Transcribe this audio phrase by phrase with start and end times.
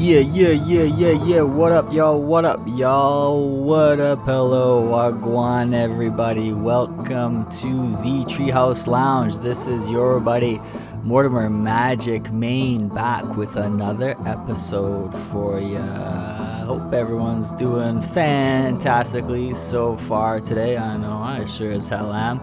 [0.00, 1.42] Yeah, yeah, yeah, yeah, yeah.
[1.42, 2.22] What up, y'all?
[2.22, 3.50] What up, y'all?
[3.62, 4.20] What up?
[4.20, 6.54] Hello, Wagwan, everybody.
[6.54, 9.36] Welcome to the Treehouse Lounge.
[9.40, 10.58] This is your buddy
[11.02, 15.76] Mortimer Magic Main back with another episode for you.
[15.76, 20.78] Hope everyone's doing fantastically so far today.
[20.78, 22.40] I know I sure as hell am.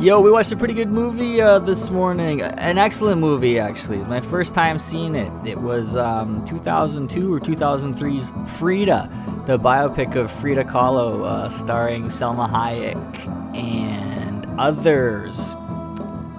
[0.00, 2.42] Yo, we watched a pretty good movie uh, this morning.
[2.42, 3.96] An excellent movie, actually.
[3.98, 5.30] It's my first time seeing it.
[5.46, 9.08] It was um, 2002 or 2003's Frida,
[9.46, 15.54] the biopic of Frida Kahlo, uh, starring Salma Hayek and others.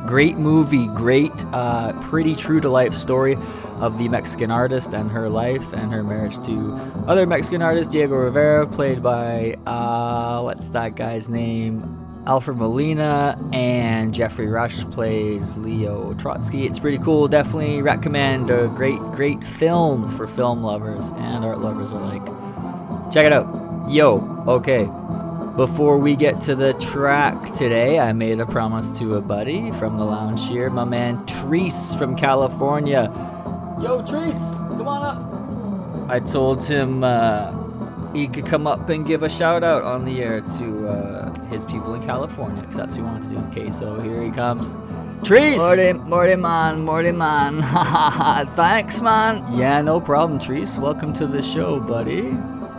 [0.05, 3.37] Great movie, great, uh, pretty true to life story
[3.77, 6.73] of the Mexican artist and her life and her marriage to
[7.07, 12.04] other Mexican artist Diego Rivera, played by, uh, what's that guy's name?
[12.27, 16.65] Alfred Molina and Geoffrey Rush plays Leo Trotsky.
[16.65, 17.27] It's pretty cool.
[17.27, 22.25] Definitely recommend a great, great film for film lovers and art lovers alike.
[23.13, 23.47] Check it out.
[23.89, 24.85] Yo, okay.
[25.55, 29.97] Before we get to the track today, I made a promise to a buddy from
[29.97, 33.03] the lounge here, my man Treese from California.
[33.79, 36.09] Yo, Treese, come on up.
[36.09, 37.51] I told him uh,
[38.15, 41.65] he could come up and give a shout out on the air to uh, his
[41.65, 43.41] people in California because that's what he wants to do.
[43.51, 44.75] Okay, so here he comes.
[45.23, 45.57] Trees!
[45.57, 47.61] Morty, Morty man, Morty man.
[48.55, 49.45] Thanks, man.
[49.53, 50.77] Yeah, no problem, Trees.
[50.79, 52.37] Welcome to the show, buddy.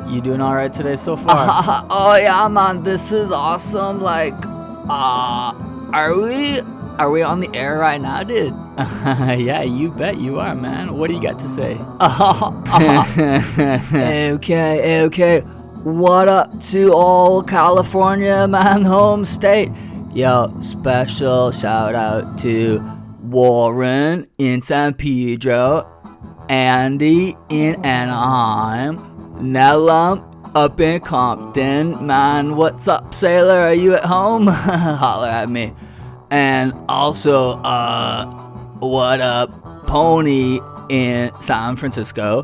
[0.09, 1.87] You doing all right today so far?
[1.91, 2.83] oh yeah, man.
[2.83, 4.00] This is awesome.
[4.00, 4.34] Like,
[4.89, 5.53] uh,
[5.93, 6.62] are we
[6.99, 8.53] are we on the air right now, dude?
[8.79, 10.97] yeah, you bet you are, man.
[10.97, 11.75] What do you got to say?
[14.35, 15.41] okay, okay.
[15.41, 19.71] What up to all California, man, home state?
[20.13, 22.81] Yo, special shout out to
[23.23, 25.87] Warren in San Pedro,
[26.49, 28.99] Andy in Anaheim,
[29.39, 30.25] Nellum
[30.55, 32.06] up in Compton.
[32.06, 33.61] Man, what's up, sailor?
[33.61, 34.47] Are you at home?
[34.47, 35.75] Holler at me.
[36.31, 38.26] And also, uh,
[38.81, 39.50] what up,
[39.87, 42.42] Pony in San Francisco?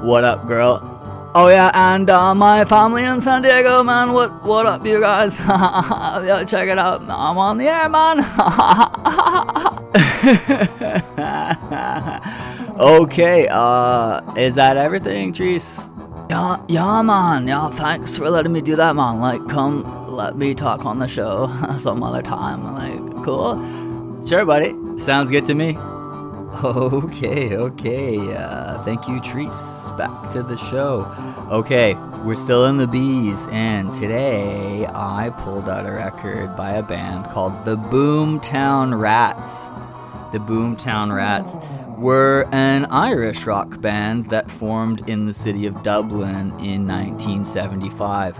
[0.00, 0.88] What up, girl?
[1.34, 4.12] Oh yeah, and uh, my family in San Diego, man.
[4.12, 5.38] What what up, you guys?
[5.38, 7.02] Yo, check it out.
[7.02, 8.18] I'm on the air, man.
[12.78, 15.88] okay, uh, is that everything, Trees?
[16.28, 17.48] Yeah, yeah, man.
[17.48, 19.20] Yeah, thanks for letting me do that, man.
[19.20, 22.74] Like, come let me talk on the show some other time.
[22.74, 24.22] Like, cool.
[24.26, 24.74] Sure, buddy.
[24.98, 25.76] Sounds good to me.
[26.64, 28.36] Okay, okay.
[28.36, 29.88] Uh, thank you, Treats.
[29.90, 31.10] Back to the show.
[31.50, 31.94] Okay,
[32.24, 37.24] we're still in the bees, and today I pulled out a record by a band
[37.30, 39.68] called the Boomtown Rats.
[40.32, 41.56] The Boomtown Rats
[41.98, 48.38] were an Irish rock band that formed in the city of Dublin in 1975.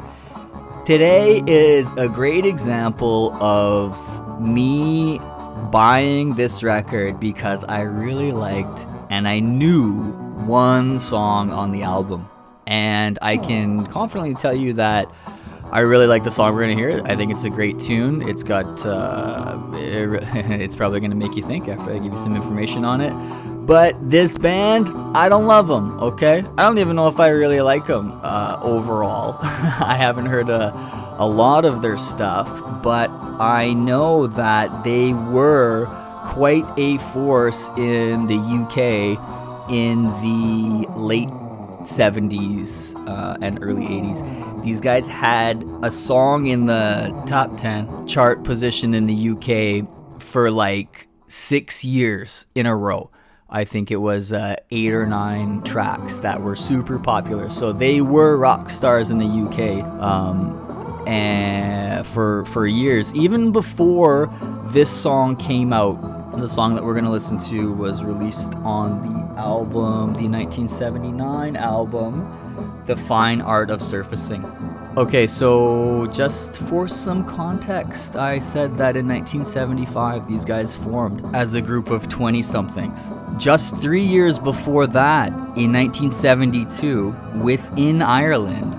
[0.84, 3.96] Today is a great example of
[4.42, 5.18] me
[5.70, 10.12] buying this record because I really liked and I knew
[10.46, 12.28] one song on the album.
[12.66, 15.06] And I can confidently tell you that
[15.70, 17.02] I really like the song we're gonna hear.
[17.04, 18.22] I think it's a great tune.
[18.22, 20.22] It's got, uh, it,
[20.60, 23.12] it's probably gonna make you think after I give you some information on it.
[23.66, 25.98] But this band, I don't love them.
[26.00, 29.38] Okay, I don't even know if I really like them uh, overall.
[29.42, 30.74] I haven't heard a,
[31.18, 32.48] a lot of their stuff,
[32.82, 35.86] but I know that they were
[36.24, 41.28] quite a force in the UK in the late
[41.82, 44.62] 70s uh, and early 80s.
[44.64, 50.50] These guys had a song in the top 10 chart position in the UK for
[50.50, 53.10] like six years in a row.
[53.54, 57.50] I think it was uh, eight or nine tracks that were super popular.
[57.50, 59.84] So they were rock stars in the UK.
[60.00, 60.58] Um,
[61.06, 64.30] and for for years, even before
[64.68, 66.00] this song came out,
[66.32, 72.14] the song that we're gonna listen to was released on the album, the 1979 album,
[72.86, 74.44] The Fine Art of Surfacing.
[74.96, 81.54] Okay, so just for some context, I said that in 1975 these guys formed as
[81.54, 83.08] a group of 20 somethings.
[83.38, 88.74] Just three years before that, in 1972, within Ireland,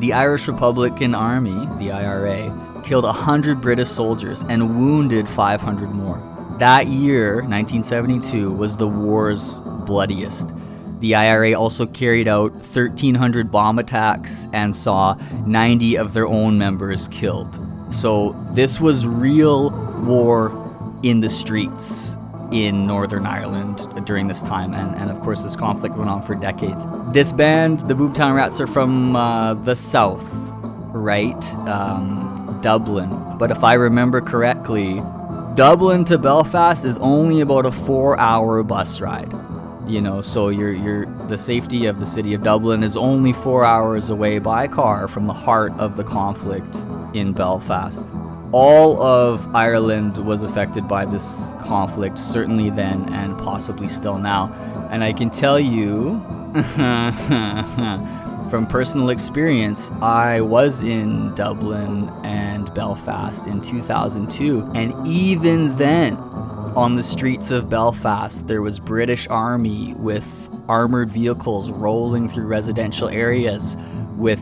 [0.00, 2.50] the Irish Republican Army, the IRA,
[2.84, 6.22] killed 100 British soldiers and wounded 500 more.
[6.58, 10.48] That year, 1972, was the war's bloodiest.
[11.00, 15.14] The IRA also carried out 1,300 bomb attacks and saw
[15.46, 17.58] 90 of their own members killed.
[17.92, 19.70] So, this was real
[20.06, 20.52] war
[21.02, 22.16] in the streets.
[22.52, 26.34] in Northern Ireland during this time, and, and of course, this conflict went on for
[26.34, 26.84] decades.
[27.12, 30.28] This band, the Boomtown Rats, are from uh, the south,
[30.92, 31.54] right?
[31.68, 33.10] Um, Dublin.
[33.38, 35.00] But if I remember correctly,
[35.54, 39.32] Dublin to Belfast is only about a four hour bus ride.
[39.90, 43.64] You know, so you're, you're, the safety of the city of Dublin is only four
[43.64, 46.76] hours away by car from the heart of the conflict
[47.12, 48.00] in Belfast
[48.52, 54.52] all of Ireland was affected by this conflict, certainly then and possibly still now.
[54.90, 56.20] And I can tell you
[58.50, 64.72] from personal experience, I was in Dublin and Belfast in 2002.
[64.74, 66.16] And even then,
[66.76, 73.08] on the streets of Belfast, there was British Army with armored vehicles rolling through residential
[73.08, 73.76] areas
[74.16, 74.40] with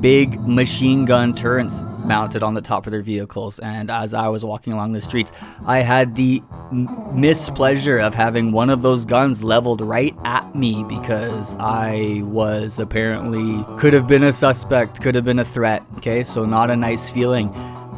[0.00, 3.58] big machine gun turrets mounted on the top of their vehicles.
[3.58, 5.32] And as I was walking along the streets,
[5.66, 6.40] I had the
[6.72, 13.64] mispleasure of having one of those guns leveled right at me because I was apparently
[13.78, 15.82] could have been a suspect, could have been a threat.
[15.98, 17.52] Okay, so not a nice feeling.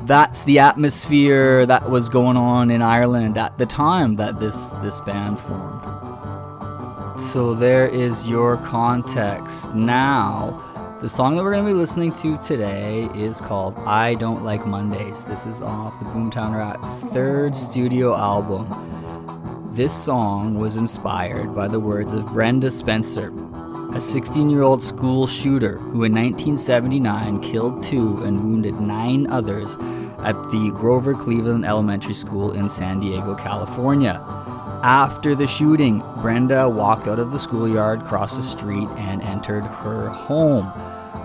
[0.08, 5.02] That's the atmosphere that was going on in Ireland at the time that this this
[5.02, 7.20] band formed.
[7.20, 9.74] So there is your context.
[9.74, 14.44] Now, the song that we're going to be listening to today is called I Don't
[14.44, 15.24] Like Mondays.
[15.24, 18.66] This is off the Boomtown Rats' third studio album.
[19.74, 23.30] This song was inspired by the words of Brenda Spencer,
[23.92, 29.76] a 16 year old school shooter who in 1979 killed two and wounded nine others
[30.20, 34.22] at the Grover Cleveland Elementary School in San Diego, California.
[34.82, 40.08] After the shooting, Brenda walked out of the schoolyard, crossed the street, and entered her
[40.08, 40.72] home.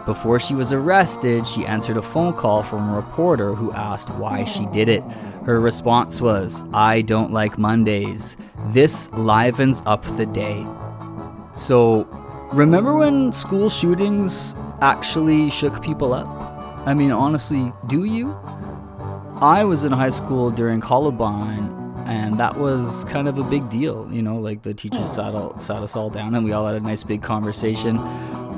[0.06, 4.44] Before she was arrested, she answered a phone call from a reporter who asked why
[4.44, 5.04] she did it.
[5.46, 8.36] Her response was, I don't like Mondays.
[8.68, 10.66] This livens up the day.
[11.56, 12.08] So,
[12.52, 16.28] remember when school shootings actually shook people up?
[16.86, 18.36] I mean, honestly, do you?
[19.44, 21.68] I was in high school during Columbine
[22.08, 24.08] and that was kind of a big deal.
[24.10, 26.76] You know, like the teachers sat, all, sat us all down and we all had
[26.76, 27.98] a nice big conversation.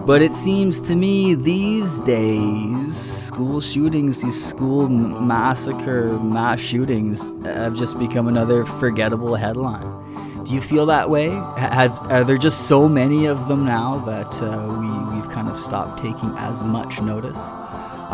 [0.05, 7.73] But it seems to me these days, school shootings, these school massacre, mass shootings, have
[7.73, 10.43] just become another forgettable headline.
[10.43, 11.29] Do you feel that way?
[11.57, 15.59] Have, are there just so many of them now that uh, we, we've kind of
[15.59, 17.39] stopped taking as much notice?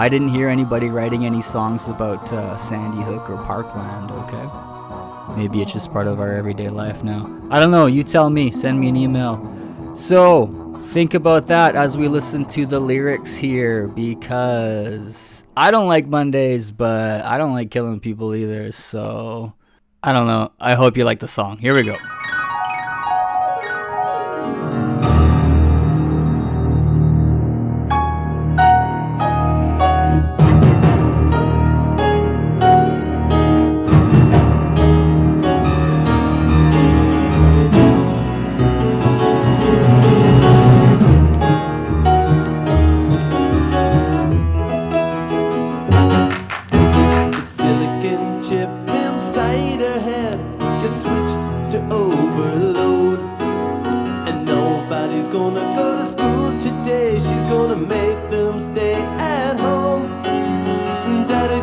[0.01, 5.37] I didn't hear anybody writing any songs about uh, Sandy Hook or Parkland, okay?
[5.37, 7.39] Maybe it's just part of our everyday life now.
[7.51, 7.85] I don't know.
[7.85, 8.49] You tell me.
[8.49, 9.37] Send me an email.
[9.93, 10.47] So,
[10.85, 16.71] think about that as we listen to the lyrics here because I don't like Mondays,
[16.71, 18.71] but I don't like killing people either.
[18.71, 19.53] So,
[20.01, 20.51] I don't know.
[20.59, 21.59] I hope you like the song.
[21.59, 21.97] Here we go.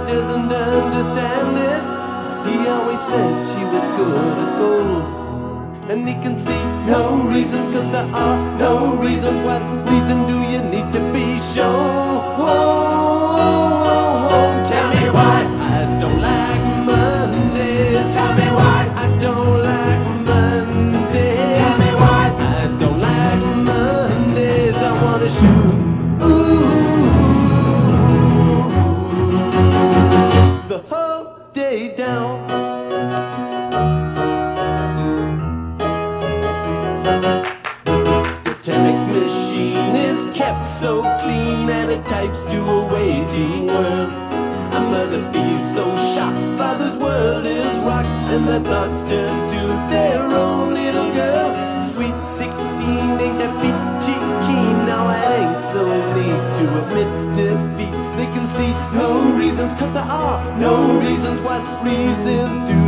[0.09, 1.83] doesn't understand it.
[2.49, 5.05] He always said she was good as gold.
[5.91, 9.39] And he can see no reasons, cause there are no reasons.
[9.41, 9.61] What
[9.91, 13.58] reason do you need to be sure?
[31.87, 32.47] down.
[38.43, 44.11] The telex machine is kept so clean and it types to a waiting world.
[44.75, 50.23] A mother feels so shocked, father's world is rocked, and the thoughts turn to their
[50.23, 51.79] own little girl.
[51.79, 57.28] Sweet 16 ain't that peachy keen, now I ain't so neat to admit
[59.59, 61.41] reasons, cause there are no reasons.
[61.43, 62.88] What reasons do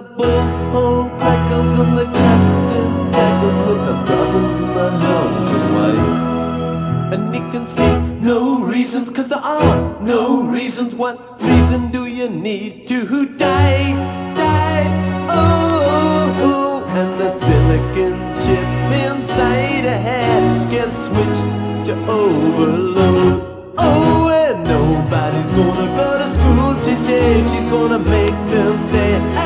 [0.00, 7.12] the bullhorn crackles, and the captain tackles with the problems in the house and wife.
[7.12, 10.94] And he can see no reasons, cause there are no reasons.
[10.94, 13.92] What reason do you need to die?
[14.34, 14.86] Die,
[15.28, 16.98] oh, oh.
[17.00, 18.68] and the silicon chip
[19.04, 21.48] inside a head gets switched
[21.86, 23.74] to overload.
[23.76, 27.42] Oh, and nobody's gonna go to school today.
[27.48, 29.39] She's gonna make them stay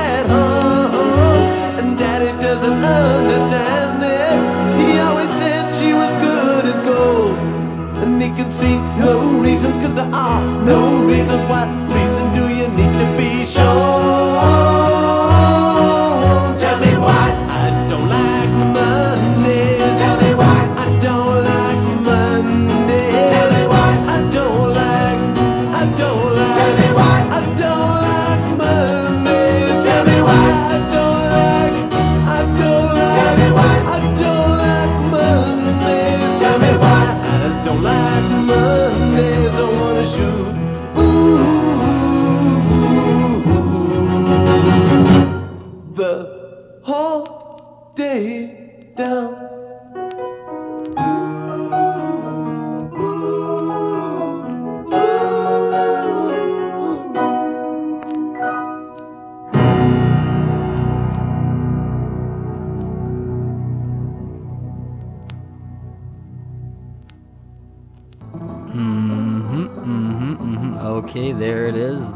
[10.05, 11.47] there are no reasons.
[11.47, 11.84] What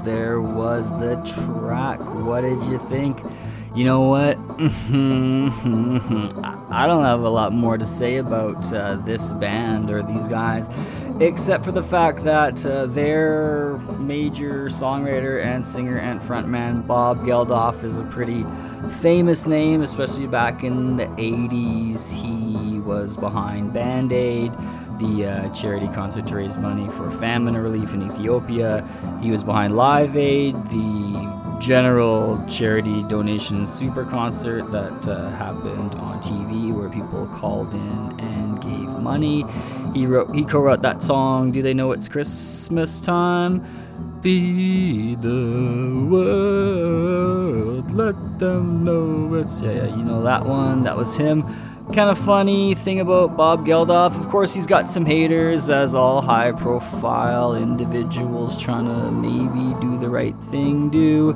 [0.09, 2.01] There was the track.
[2.01, 3.21] What did you think?
[3.75, 4.39] You know what?
[6.73, 10.71] I don't have a lot more to say about uh, this band or these guys,
[11.21, 17.85] except for the fact that uh, their major songwriter and singer and frontman Bob Geldof
[17.85, 18.47] is a pretty
[19.03, 22.15] famous name, especially back in the 80s.
[22.15, 24.53] He was behind Band Aid
[24.99, 28.87] the uh, charity concert to raise money for famine relief in Ethiopia.
[29.23, 36.21] He was behind Live Aid, the general charity donation super concert that uh, happened on
[36.23, 39.45] TV where people called in and gave money.
[39.95, 41.51] He wrote, he co-wrote that song.
[41.51, 43.65] Do they know it's Christmas time?
[44.23, 50.83] Feed the world, let them know it's yeah, yeah, you know that one.
[50.85, 51.45] That was him
[51.99, 54.17] kind of funny thing about Bob Geldof.
[54.17, 59.99] Of course, he's got some haters, as all high profile individuals trying to maybe do
[59.99, 61.33] the right thing do.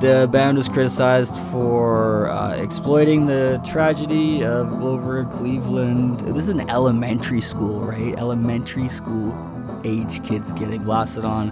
[0.00, 6.20] The band was criticized for uh, exploiting the tragedy of Grover Cleveland.
[6.20, 8.16] This is an elementary school, right?
[8.16, 9.36] Elementary school
[9.84, 11.50] age kids getting blasted on.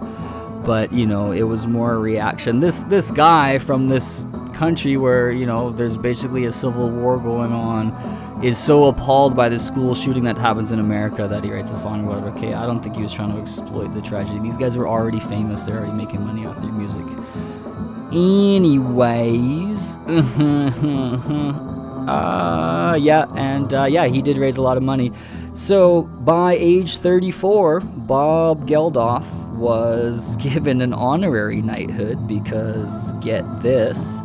[0.65, 2.61] But you know, it was more a reaction.
[2.61, 4.25] This this guy from this
[4.63, 7.83] country where you know there's basically a civil war going on
[8.41, 11.75] is so appalled by the school shooting that happens in America that he writes a
[11.75, 12.27] song about it.
[12.31, 14.39] Okay, I don't think he was trying to exploit the tragedy.
[14.39, 15.63] These guys were already famous.
[15.65, 17.05] They're already making money off their music.
[18.13, 19.95] Anyways,
[22.07, 25.11] uh, yeah, and uh, yeah, he did raise a lot of money.
[25.53, 34.21] So by age 34, Bob Geldof was given an honorary knighthood because get this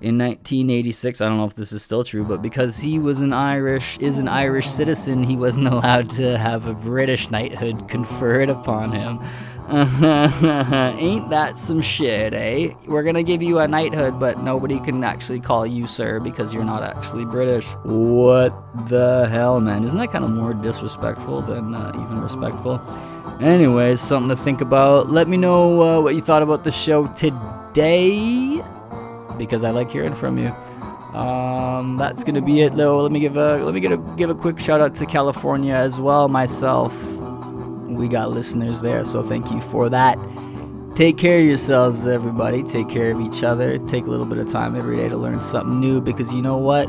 [0.00, 3.32] in 1986 i don't know if this is still true but because he was an
[3.32, 8.92] irish is an irish citizen he wasn't allowed to have a british knighthood conferred upon
[8.92, 9.20] him.
[9.70, 12.72] Ain't that some shit eh?
[12.86, 16.64] We're gonna give you a knighthood but nobody can actually call you sir because you're
[16.64, 17.66] not actually british.
[17.84, 18.54] What
[18.88, 19.84] the hell man?
[19.84, 22.80] Isn't that kind of more disrespectful than uh, even respectful?
[23.40, 25.10] Anyways something to think about.
[25.10, 28.64] Let me know uh, what you thought about the show today
[29.38, 30.48] because I like hearing from you.
[31.16, 33.00] Um, that's gonna be it though.
[33.02, 35.74] Let me give a let me get a give a quick shout out to California
[35.74, 36.94] as well myself.
[37.88, 40.18] We got listeners there, so thank you for that.
[40.94, 42.62] Take care of yourselves, everybody.
[42.62, 43.78] Take care of each other.
[43.78, 46.56] Take a little bit of time every day to learn something new because you know
[46.56, 46.88] what?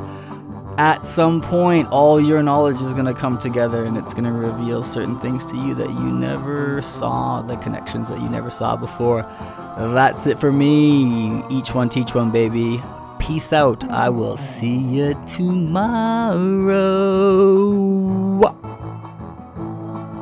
[0.80, 4.32] At some point, all your knowledge is going to come together and it's going to
[4.32, 8.78] reveal certain things to you that you never saw, the connections that you never saw
[8.78, 9.24] before.
[9.78, 11.44] That's it for me.
[11.50, 12.82] Each one teach one, baby.
[13.20, 13.84] Peace out.
[13.92, 16.70] I will see you tomorrow.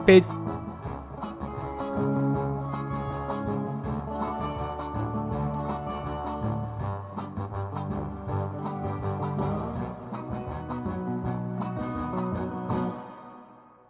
[0.08, 0.34] Peace.